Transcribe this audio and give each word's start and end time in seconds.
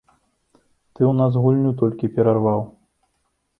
Ты 0.93 1.01
ў 1.11 1.13
нас 1.19 1.37
гульню 1.45 1.71
толькі 1.83 2.11
перарваў! 2.19 2.67